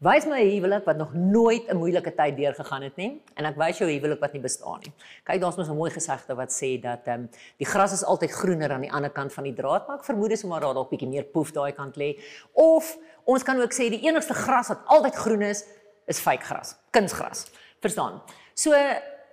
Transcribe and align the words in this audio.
Wys 0.00 0.24
my 0.24 0.40
'n 0.40 0.48
huwelik 0.48 0.84
wat 0.86 0.96
nog 0.96 1.12
nooit 1.12 1.68
'n 1.68 1.76
moeilike 1.76 2.14
tyd 2.14 2.36
deurgegaan 2.36 2.82
het 2.82 2.96
nie 2.96 3.20
en 3.36 3.44
ek 3.44 3.56
wys 3.56 3.78
jou 3.78 3.88
'n 3.90 3.92
huwelik 3.92 4.20
wat 4.20 4.32
nie 4.32 4.40
bestaan 4.40 4.80
nie. 4.80 4.92
Kyk, 5.24 5.40
daar's 5.40 5.56
mos 5.56 5.68
'n 5.68 5.76
mooi 5.76 5.90
gesegde 5.90 6.34
wat 6.34 6.50
sê 6.50 6.80
dat 6.80 7.06
ehm 7.06 7.20
um, 7.20 7.30
die 7.58 7.66
gras 7.66 7.92
is 7.92 8.04
altyd 8.04 8.30
groener 8.30 8.72
aan 8.72 8.80
die 8.80 8.92
ander 8.92 9.10
kant 9.10 9.32
van 9.32 9.44
die 9.44 9.52
draad, 9.52 9.86
maar 9.86 9.98
ek 9.98 10.04
vermoed 10.04 10.30
dis 10.30 10.44
omdat 10.44 10.62
daar 10.62 10.74
dalk 10.74 10.90
bietjie 10.90 11.08
meer 11.08 11.24
poef 11.24 11.52
daai 11.52 11.72
kant 11.72 11.96
lê. 11.96 12.18
Of 12.52 12.96
ons 13.24 13.42
kan 13.42 13.60
ook 13.60 13.72
sê 13.72 13.90
die 13.90 14.00
enigste 14.08 14.34
gras 14.34 14.68
wat 14.68 14.78
altyd 14.86 15.14
groen 15.14 15.42
is, 15.42 15.64
is 16.06 16.18
fake 16.18 16.44
gras, 16.44 16.76
kunsgras. 16.90 17.50
Verstaan? 17.80 18.22
So 18.54 18.72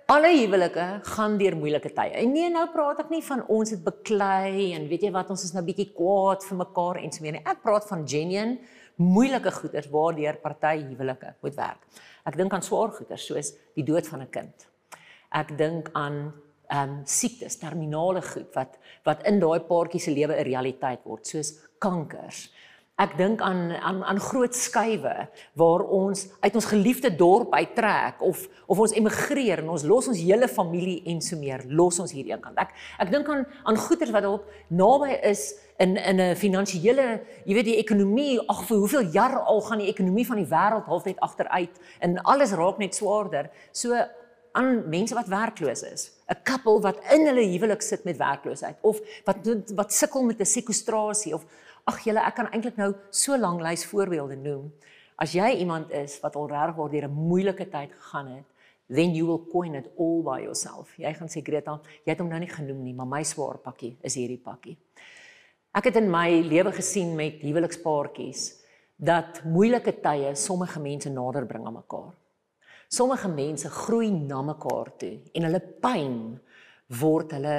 alle 0.06 0.28
huwelike 0.28 1.00
gaan 1.02 1.38
deur 1.38 1.56
moeilike 1.56 1.92
tye. 1.92 2.12
En 2.12 2.32
nee, 2.32 2.50
nou 2.50 2.68
praat 2.68 2.98
ek 2.98 3.10
nie 3.10 3.22
van 3.22 3.46
ons 3.48 3.70
het 3.70 3.82
beklei 3.84 4.74
en 4.74 4.86
weet 4.88 5.02
jy 5.02 5.10
wat 5.10 5.30
ons 5.30 5.44
is 5.44 5.52
nou 5.52 5.64
bietjie 5.64 5.92
kwaad 5.94 6.44
vir 6.44 6.56
mekaar 6.56 6.96
en 6.96 7.12
so 7.12 7.22
meer 7.22 7.32
nie. 7.32 7.44
Ek 7.46 7.62
praat 7.62 7.88
van 7.88 8.06
genuine 8.06 8.58
moeilike 8.98 9.52
goeders 9.54 9.88
waardeur 9.90 10.36
party 10.42 10.82
huwelike 10.90 11.34
moet 11.42 11.54
werk. 11.54 11.86
Ek 12.26 12.36
dink 12.36 12.52
aan 12.52 12.62
swaar 12.66 12.92
goeders 12.96 13.26
soos 13.26 13.54
die 13.78 13.86
dood 13.86 14.06
van 14.10 14.22
'n 14.22 14.30
kind. 14.30 14.68
Ek 15.30 15.56
dink 15.58 15.90
aan 15.92 16.32
ehm 16.68 16.90
um, 16.90 17.00
siektes, 17.04 17.56
terminale 17.58 18.22
goed 18.22 18.54
wat 18.54 18.78
wat 19.04 19.22
in 19.24 19.40
daai 19.40 19.60
paartjie 19.60 20.00
se 20.00 20.10
lewe 20.10 20.34
'n 20.36 20.44
realiteit 20.44 21.04
word, 21.04 21.26
soos 21.26 21.54
kankers. 21.78 22.50
Ek 22.98 23.12
dink 23.14 23.38
aan 23.46 23.70
aan 23.78 24.00
aan 24.02 24.18
groot 24.18 24.56
skuwe 24.58 25.12
waar 25.54 25.82
ons 25.86 26.24
uit 26.40 26.54
ons 26.58 26.66
geliefde 26.66 27.12
dorp 27.14 27.52
uittrek 27.54 28.24
of 28.26 28.40
of 28.66 28.80
ons 28.82 28.94
emigreer 28.98 29.62
en 29.62 29.70
ons 29.76 29.84
los 29.86 30.08
ons 30.10 30.18
hele 30.18 30.48
familie 30.50 31.04
en 31.12 31.22
so 31.22 31.38
meer, 31.38 31.62
los 31.70 32.00
ons 32.02 32.10
hier 32.10 32.26
eenkant. 32.32 32.58
Ek 32.58 32.74
ek 32.98 33.12
dink 33.14 33.30
aan 33.30 33.44
aan 33.70 33.78
goeders 33.78 34.10
wat 34.10 34.26
dalk 34.26 34.50
naby 34.74 35.14
is 35.30 35.52
in 35.78 35.94
in 35.94 36.18
'n 36.20 36.34
finansiële, 36.34 37.06
jy 37.46 37.54
weet 37.54 37.70
die 37.70 37.78
ekonomie, 37.78 38.40
ag 38.48 38.66
vir 38.66 38.76
hoeveel 38.76 39.06
jaar 39.14 39.38
al 39.46 39.60
gaan 39.60 39.78
die 39.78 39.92
ekonomie 39.94 40.26
van 40.26 40.42
die 40.42 40.50
wêreld 40.50 40.90
half 40.90 41.04
net 41.04 41.20
agteruit 41.20 41.78
en 42.00 42.18
alles 42.22 42.52
raak 42.52 42.78
net 42.78 42.94
swaarder. 42.94 43.50
So 43.72 43.94
aan 44.58 44.88
mense 44.88 45.14
wat 45.14 45.28
werkloos 45.30 45.82
is, 45.82 46.10
'n 46.26 46.42
koppel 46.42 46.80
wat 46.82 46.98
in 47.14 47.26
hulle 47.26 47.46
huwelik 47.46 47.82
sit 47.82 48.04
met 48.04 48.18
werkloosheid 48.18 48.76
of 48.82 48.98
wat 49.24 49.36
wat 49.74 49.92
sukkel 49.92 50.22
met 50.22 50.40
'n 50.40 50.44
sekwestrasie 50.44 51.34
of 51.34 51.46
ag 51.88 52.02
julle 52.04 52.20
ek 52.20 52.36
kan 52.36 52.50
eintlik 52.52 52.76
nou 52.80 52.92
so 53.10 53.36
lank 53.36 53.62
lys 53.64 53.86
voorbeelde 53.88 54.36
noem. 54.36 54.68
As 55.18 55.32
jy 55.34 55.48
iemand 55.62 55.90
is 55.90 56.18
wat 56.22 56.36
al 56.36 56.48
reg 56.50 56.76
word 56.76 56.92
deur 56.92 57.08
'n 57.08 57.14
moeilike 57.30 57.66
tyd 57.70 57.90
gegaan 57.92 58.28
het, 58.36 58.46
then 58.88 59.14
you 59.14 59.26
will 59.26 59.44
coin 59.52 59.74
it 59.74 59.88
all 59.98 60.22
by 60.22 60.40
yourself. 60.42 60.92
Jy 60.98 61.12
gaan 61.14 61.28
sê 61.28 61.42
Greta, 61.44 61.80
jy 62.04 62.12
het 62.12 62.20
hom 62.20 62.28
nou 62.28 62.38
nie 62.38 62.48
genoem 62.48 62.84
nie, 62.84 62.94
maar 62.94 63.06
my 63.06 63.22
swaar 63.22 63.58
pakkie 63.58 63.96
is 64.02 64.14
hierdie 64.14 64.40
pakkie. 64.40 64.76
Ek 65.74 65.84
het 65.84 65.96
in 65.96 66.10
my 66.10 66.40
lewe 66.42 66.72
gesien 66.72 67.14
met 67.16 67.42
huwelikspaartjies 67.42 68.46
dat 68.96 69.42
moeilike 69.44 70.00
tye 70.02 70.34
sommige 70.34 70.80
mense 70.80 71.10
nader 71.10 71.46
bring 71.46 71.66
aan 71.66 71.74
mekaar. 71.74 72.14
Sommige 72.88 73.28
mense 73.28 73.68
groei 73.68 74.10
na 74.10 74.42
mekaar 74.42 74.90
toe 74.98 75.18
en 75.34 75.42
hulle 75.42 75.60
pyn 75.60 76.16
word 76.88 77.34
hulle 77.36 77.58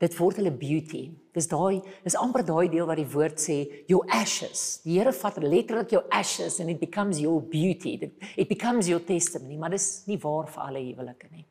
dit 0.00 0.16
word 0.16 0.40
hulle 0.40 0.50
beauty. 0.50 1.02
Dis 1.36 1.46
daai 1.50 1.82
is 2.08 2.16
amper 2.16 2.42
daai 2.46 2.70
deel 2.72 2.88
wat 2.88 2.96
die 2.96 3.08
woord 3.12 3.38
sê 3.38 3.84
your 3.90 4.06
ashes. 4.08 4.80
Die 4.84 4.98
Here 4.98 5.12
vat 5.12 5.38
letterlik 5.44 5.92
jou 5.92 6.02
ashes 6.10 6.58
and 6.60 6.70
it 6.70 6.80
becomes 6.80 7.20
your 7.20 7.40
beauty. 7.40 7.98
It 8.36 8.48
becomes 8.48 8.88
your 8.88 9.00
testimony, 9.04 9.58
maar 9.60 9.70
dis 9.70 10.06
nie 10.08 10.18
waar 10.22 10.48
vir 10.48 10.66
alle 10.66 10.84
huwelike 10.90 11.30
nie. 11.30 11.46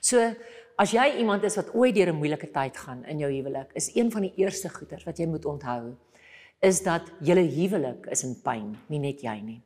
So 0.00 0.32
As 0.74 0.90
jy 0.90 1.04
iemand 1.20 1.44
is 1.46 1.54
wat 1.54 1.68
ooit 1.70 1.94
deur 1.94 2.10
'n 2.10 2.18
moeilike 2.18 2.50
tyd 2.50 2.76
gaan 2.76 3.04
in 3.06 3.18
jou 3.18 3.30
huwelik, 3.30 3.70
is 3.74 3.94
een 3.94 4.10
van 4.10 4.22
die 4.22 4.32
eerste 4.36 4.68
goeters 4.68 5.04
wat 5.04 5.18
jy 5.18 5.26
moet 5.26 5.44
onthou 5.44 5.94
is 6.60 6.82
dat 6.82 7.02
julle 7.20 7.46
huwelik 7.46 8.06
is 8.10 8.24
in 8.24 8.34
pyn, 8.42 8.76
nie 8.88 8.98
net 8.98 9.20
jy 9.22 9.40
nie. 9.40 9.62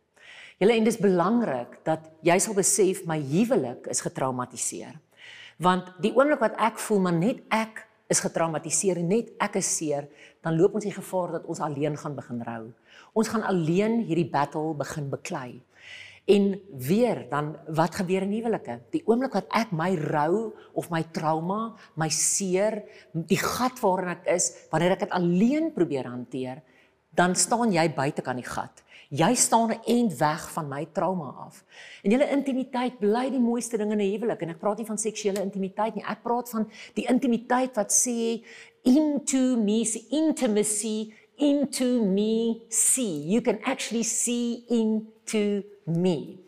Julle 0.58 0.74
en 0.74 0.84
dis 0.84 0.98
belangrik 0.98 1.78
dat 1.84 2.10
jy 2.22 2.38
sal 2.38 2.54
besef 2.54 3.06
my 3.06 3.18
huwelik 3.22 3.86
is 3.86 4.00
getraumatiseer. 4.00 5.00
Want 5.56 5.94
die 6.02 6.12
oomblik 6.12 6.40
wat 6.40 6.58
ek 6.58 6.78
voel 6.78 7.00
maar 7.00 7.12
net 7.12 7.40
ek 7.48 7.87
is 8.08 8.22
getraumatiseer 8.24 8.98
en 9.00 9.10
net 9.12 9.30
ek 9.44 9.58
is 9.60 9.68
seer, 9.78 10.08
dan 10.44 10.56
loop 10.56 10.78
ons 10.78 10.86
die 10.86 10.94
gevaar 10.94 11.38
dat 11.38 11.48
ons 11.50 11.60
alleen 11.64 11.96
gaan 12.00 12.16
begin 12.16 12.42
rou. 12.46 12.62
Ons 13.12 13.30
gaan 13.32 13.44
alleen 13.44 14.00
hierdie 14.08 14.28
battle 14.32 14.72
begin 14.78 15.10
beklei. 15.12 15.60
En 16.28 16.50
weer 16.76 17.22
dan 17.30 17.54
wat 17.72 17.94
gebeur 17.96 18.26
in 18.26 18.34
huwelike? 18.36 18.74
Die 18.92 19.00
oomblik 19.08 19.36
wat 19.38 19.46
ek 19.56 19.70
my 19.72 19.94
rou 19.96 20.50
of 20.76 20.90
my 20.92 21.00
trauma, 21.12 21.74
my 21.96 22.10
seer, 22.12 22.82
die 23.12 23.40
gat 23.40 23.80
waarin 23.80 24.12
ek 24.12 24.28
is, 24.34 24.50
wanneer 24.72 24.96
ek 24.96 25.06
dit 25.06 25.14
alleen 25.16 25.70
probeer 25.72 26.08
hanteer, 26.08 26.60
dan 27.16 27.32
staan 27.36 27.72
jy 27.72 27.86
buite 27.96 28.24
kan 28.24 28.36
die 28.36 28.46
gat. 28.46 28.84
Jy 29.08 29.34
staan 29.34 29.70
'n 29.70 29.80
end 29.84 30.16
weg 30.16 30.52
van 30.52 30.68
my 30.68 30.86
trauma 30.92 31.32
af. 31.46 31.64
En 32.02 32.10
julle 32.10 32.28
intimiteit 32.28 32.98
bly 32.98 33.30
die 33.30 33.40
mooiste 33.40 33.76
ding 33.76 33.92
in 33.92 34.00
'n 34.00 34.12
huwelik 34.12 34.42
en 34.42 34.48
ek 34.48 34.58
praat 34.58 34.76
nie 34.76 34.86
van 34.86 34.98
seksuele 34.98 35.42
intimiteit 35.42 35.94
nie. 35.94 36.04
Ek 36.04 36.22
praat 36.22 36.50
van 36.50 36.70
die 36.94 37.06
intimiteit 37.08 37.74
wat 37.74 37.92
sê 37.92 38.44
into 38.82 39.56
me, 39.56 39.84
intimacy 40.10 41.12
into 41.36 42.04
me 42.04 42.60
see. 42.68 43.24
You 43.26 43.40
can 43.40 43.58
actually 43.62 44.02
see 44.02 44.64
into 44.68 45.62
me. 45.84 46.38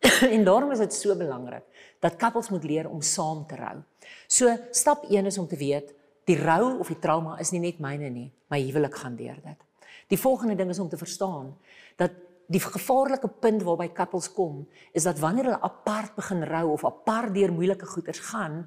en 0.34 0.44
daarom 0.44 0.70
is 0.70 0.78
dit 0.78 0.92
so 0.92 1.16
belangrik 1.16 1.64
dat 2.00 2.18
koppels 2.20 2.50
moet 2.50 2.64
leer 2.64 2.88
om 2.88 3.00
saam 3.00 3.46
te 3.46 3.56
rou. 3.56 3.80
So 4.26 4.56
stap 4.70 5.04
1 5.08 5.26
is 5.26 5.38
om 5.38 5.46
te 5.48 5.56
weet 5.56 5.94
die 6.28 6.36
rou 6.36 6.78
of 6.78 6.88
die 6.88 6.98
trauma 6.98 7.38
is 7.40 7.52
nie 7.52 7.60
net 7.60 7.80
myne 7.80 8.10
nie, 8.10 8.30
my 8.52 8.60
huwelik 8.60 8.94
gaan 9.00 9.16
deur 9.16 9.40
dit. 9.44 9.63
Die 10.08 10.20
volgende 10.20 10.54
ding 10.54 10.70
is 10.70 10.78
om 10.78 10.88
te 10.88 11.00
verstaan 11.00 11.54
dat 11.96 12.10
die 12.46 12.60
gevaarlike 12.60 13.28
punt 13.40 13.62
waarby 13.64 13.88
koppels 13.96 14.28
kom 14.32 14.64
is 14.92 15.06
dat 15.08 15.18
wanneer 15.22 15.48
hulle 15.48 15.62
apart 15.64 16.14
begin 16.16 16.44
rou 16.48 16.66
of 16.74 16.84
apart 16.84 17.32
deur 17.34 17.52
moeilike 17.52 17.86
goeters 17.88 18.20
gaan, 18.28 18.64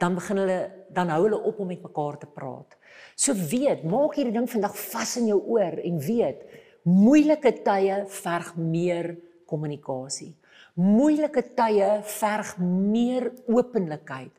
dan 0.00 0.16
begin 0.16 0.40
hulle 0.42 0.60
dan 0.92 1.12
hou 1.12 1.22
hulle 1.26 1.40
op 1.48 1.60
om 1.60 1.68
met 1.68 1.82
mekaar 1.82 2.18
te 2.20 2.28
praat. 2.28 2.76
So 3.16 3.34
weet, 3.34 3.84
maak 3.84 4.16
hierdie 4.16 4.34
ding 4.36 4.48
vandag 4.48 4.76
vas 4.76 5.16
in 5.20 5.30
jou 5.32 5.40
oor 5.56 5.76
en 5.80 6.00
weet, 6.00 6.42
moeilike 6.86 7.52
tye 7.64 8.02
verg 8.22 8.54
meer 8.56 9.14
kommunikasie. 9.48 10.34
Moeilike 10.76 11.42
tye 11.56 12.00
verg 12.18 12.56
meer 12.60 13.30
openlikheid. 13.48 14.32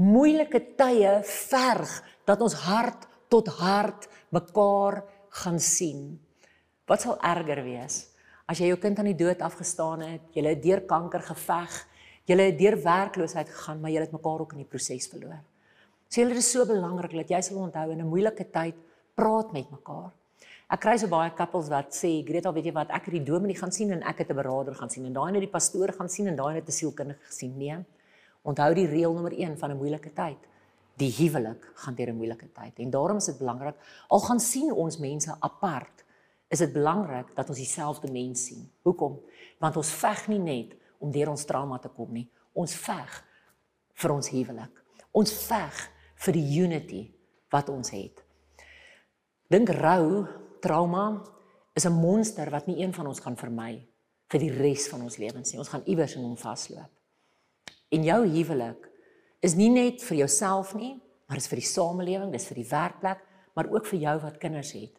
Moeilike 0.00 0.60
tye 0.76 1.18
verg 1.28 1.92
dat 2.28 2.40
ons 2.44 2.56
hart 2.64 3.08
tot 3.32 3.48
hart 3.60 4.08
mekaar 4.32 5.02
gaan 5.40 5.60
sien. 5.60 6.20
Wat 6.86 7.00
sal 7.00 7.18
erger 7.20 7.62
wees 7.64 8.08
as 8.50 8.60
jy 8.60 8.68
jou 8.72 8.78
kind 8.82 8.98
aan 8.98 9.08
die 9.08 9.16
dood 9.16 9.40
afgestaan 9.40 10.02
het, 10.04 10.24
jy 10.34 10.42
het 10.44 10.62
deur 10.62 10.82
kanker 10.84 11.22
geveg, 11.24 11.76
jy 12.28 12.36
het 12.36 12.58
deur 12.58 12.76
werkloosheid 12.84 13.48
gegaan, 13.48 13.80
maar 13.80 13.92
jy 13.94 14.02
het 14.02 14.12
mekaar 14.12 14.42
ook 14.44 14.52
in 14.52 14.64
die 14.64 14.68
proses 14.68 15.08
verloor. 15.08 15.40
So 16.12 16.20
julle 16.20 16.36
is 16.36 16.50
so 16.52 16.66
belangrik 16.68 17.14
dat 17.22 17.30
jy 17.32 17.40
sal 17.40 17.62
onthou 17.62 17.90
in 17.92 18.02
'n 18.02 18.08
moeilike 18.08 18.44
tyd 18.52 18.76
praat 19.16 19.52
met 19.52 19.70
mekaar. 19.70 20.10
Ek 20.70 20.80
kry 20.80 20.96
so 20.98 21.08
baie 21.08 21.30
couples 21.30 21.68
wat 21.68 21.92
sê, 21.92 22.24
"Greta, 22.24 22.52
weet 22.52 22.64
jy 22.64 22.72
wat, 22.72 22.90
ek 22.90 23.04
het 23.06 23.14
die 23.14 23.24
dominee 23.24 23.56
gaan 23.56 23.72
sien 23.72 23.90
en 23.92 24.02
ek 24.02 24.18
het 24.18 24.30
'n 24.30 24.36
beraader 24.36 24.74
gaan 24.74 24.90
sien 24.90 25.06
en 25.06 25.12
daai 25.12 25.32
net 25.32 25.40
die 25.40 25.50
pastoor 25.50 25.92
gaan 25.92 26.08
sien 26.08 26.26
en 26.28 26.36
daai 26.36 26.54
net 26.54 26.68
'n 26.68 26.72
sielkundige 26.72 27.24
gesien." 27.24 27.56
Nee. 27.56 27.76
Onthou 28.44 28.74
die 28.74 28.86
reël 28.86 29.12
nommer 29.12 29.32
1 29.32 29.58
van 29.58 29.70
'n 29.70 29.76
moeilike 29.76 30.12
tyd. 30.12 30.38
Die 31.00 31.10
huwelik 31.10 31.70
gaan 31.74 31.94
deur 31.94 32.10
'n 32.10 32.16
moeilike 32.16 32.52
tyd 32.52 32.78
en 32.78 32.90
daarom 32.90 33.16
is 33.16 33.24
dit 33.24 33.38
belangrik 33.38 33.76
al 34.08 34.20
gaan 34.20 34.40
sien 34.40 34.72
ons 34.72 34.98
mense 34.98 35.36
apart, 35.40 36.04
is 36.48 36.58
dit 36.58 36.72
belangrik 36.72 37.34
dat 37.34 37.48
ons 37.48 37.58
dieselfde 37.58 38.12
mens 38.12 38.44
sien. 38.44 38.70
Hoekom? 38.82 39.20
Want 39.58 39.76
ons 39.76 39.90
veg 39.90 40.28
nie 40.28 40.38
net 40.38 40.76
om 40.98 41.10
deur 41.10 41.28
ons 41.28 41.44
trauma 41.44 41.78
te 41.78 41.88
kom 41.88 42.12
nie. 42.12 42.28
Ons 42.52 42.74
veg 42.74 43.24
vir 43.94 44.10
ons 44.10 44.28
huwelik. 44.28 44.82
Ons 45.12 45.32
veg 45.32 45.90
vir 46.14 46.32
die 46.32 46.60
unity 46.62 47.02
wat 47.50 47.68
ons 47.68 47.90
het. 47.90 48.22
Dink 49.48 49.68
rou 49.68 50.26
trauma 50.60 51.22
is 51.74 51.86
'n 51.86 51.92
monster 51.92 52.50
wat 52.50 52.66
nie 52.66 52.82
een 52.82 52.92
van 52.92 53.06
ons 53.06 53.20
kan 53.20 53.36
vermy 53.36 53.86
vir 54.28 54.40
die 54.40 54.52
res 54.52 54.88
van 54.88 55.02
ons 55.02 55.16
lewens 55.16 55.52
nie. 55.52 55.58
Ons 55.58 55.68
gaan 55.68 55.84
iewers 55.84 56.16
in 56.16 56.22
hom 56.22 56.36
vasloop. 56.36 56.90
En 57.88 58.04
jou 58.04 58.26
huwelik 58.26 58.88
is 59.42 59.54
nie 59.58 59.70
net 59.70 60.02
vir 60.02 60.22
jouself 60.22 60.74
nie, 60.74 60.96
maar 61.28 61.36
is 61.36 61.48
vir 61.50 61.60
die 61.60 61.66
samelewing, 61.66 62.32
dis 62.32 62.46
vir 62.46 62.62
die 62.62 62.70
werkplek, 62.70 63.22
maar 63.56 63.68
ook 63.68 63.86
vir 63.86 63.98
jou 64.06 64.16
wat 64.22 64.40
kinders 64.40 64.72
het. 64.72 64.96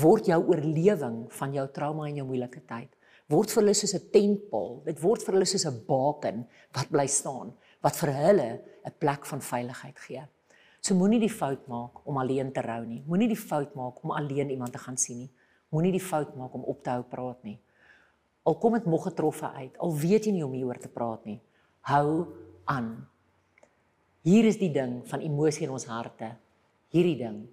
Word 0.00 0.26
jou 0.26 0.40
oorlewing 0.42 1.28
van 1.30 1.52
jou 1.54 1.68
trauma 1.72 2.08
en 2.08 2.16
jou 2.16 2.26
moeilike 2.26 2.64
tyd 2.66 2.90
word 3.32 3.52
vir 3.52 3.62
hulle 3.62 3.74
soos 3.74 3.94
'n 3.94 4.10
tentpaal. 4.12 4.82
Dit 4.84 5.00
word 5.00 5.22
vir 5.22 5.34
hulle 5.34 5.46
soos 5.46 5.66
'n 5.66 5.84
baken 5.86 6.46
wat 6.74 6.90
bly 6.90 7.06
staan, 7.06 7.54
wat 7.82 7.96
vir 7.96 8.12
hulle 8.12 8.60
'n 8.84 8.92
plek 8.98 9.26
van 9.26 9.40
veiligheid 9.40 9.98
gee. 9.98 10.22
So 10.80 10.94
moenie 10.94 11.20
die 11.20 11.32
fout 11.32 11.66
maak 11.66 12.06
om 12.06 12.18
alleen 12.18 12.52
te 12.52 12.60
rou 12.60 12.84
nie. 12.84 13.02
Moenie 13.06 13.28
die 13.28 13.36
fout 13.36 13.74
maak 13.74 14.04
om 14.04 14.10
alleen 14.10 14.50
iemand 14.50 14.72
te 14.72 14.78
gaan 14.78 14.96
sien 14.96 15.18
nie. 15.18 15.30
Moenie 15.70 15.92
die 15.92 16.00
fout 16.00 16.36
maak 16.36 16.54
om 16.54 16.64
op 16.64 16.82
te 16.82 16.90
hou 16.90 17.02
praat 17.02 17.42
nie. 17.42 17.58
Al 18.44 18.54
kom 18.58 18.72
dit 18.74 18.86
nog 18.86 19.04
getroffe 19.04 19.50
uit, 19.52 19.78
al 19.78 19.96
weet 19.96 20.24
jy 20.26 20.32
nie 20.32 20.42
hoe 20.42 20.50
om 20.50 20.54
hieroor 20.54 20.78
te 20.78 20.88
praat 20.88 21.24
nie. 21.24 21.40
Hou 21.80 22.26
aan. 22.66 23.08
Hier 24.24 24.44
is 24.44 24.56
die 24.56 24.72
ding 24.72 25.02
van 25.06 25.20
emosie 25.20 25.66
in 25.66 25.74
ons 25.76 25.84
harte. 25.86 26.32
Hierdie 26.90 27.18
ding. 27.20 27.44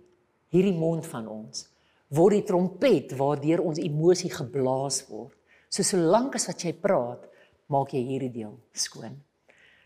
Hierdie 0.51 0.75
mond 0.75 1.06
van 1.06 1.27
ons 1.27 1.68
word 2.12 2.33
die 2.35 2.44
trompet 2.44 3.13
waardeur 3.15 3.62
ons 3.63 3.79
emosie 3.79 4.27
geblaas 4.33 4.97
word 5.07 5.38
So 5.71 5.88
solank 5.88 6.35
as 6.35 6.50
wat 6.50 6.65
jy 6.65 6.73
praat, 6.75 7.23
maak 7.71 7.94
jy 7.95 8.01
hierdie 8.03 8.33
deel 8.33 8.57
skoon. 8.75 9.15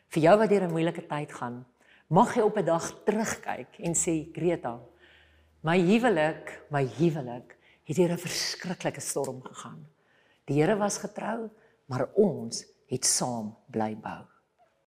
Vir 0.10 0.24
jou 0.24 0.34
wat 0.42 0.50
deur 0.50 0.66
'n 0.66 0.74
moeilike 0.74 1.06
tyd 1.06 1.32
gaan, 1.32 1.66
mag 2.10 2.34
jy 2.36 2.42
op 2.42 2.58
'n 2.58 2.66
dag 2.66 2.86
terugkyk 3.06 3.80
en 3.80 3.94
sê 3.94 4.34
Greta, 4.34 4.80
my 5.62 5.78
huwelik, 5.78 6.66
my 6.72 6.84
huwelik 6.98 7.56
het 7.86 7.98
deur 7.98 8.14
'n 8.14 8.18
verskriklike 8.18 9.02
storm 9.02 9.42
gegaan. 9.44 9.86
Die 10.48 10.56
Here 10.56 10.76
was 10.76 10.98
getrou, 10.98 11.50
maar 11.88 12.10
ons 12.16 12.66
het 12.88 13.06
saam 13.06 13.56
bly 13.70 13.96
bou. 13.96 14.35